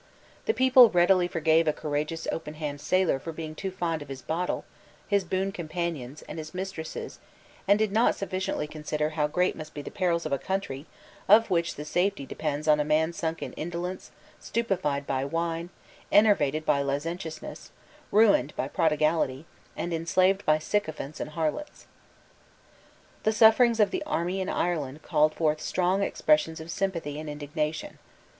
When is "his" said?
4.09-4.23, 5.07-5.23, 6.39-6.55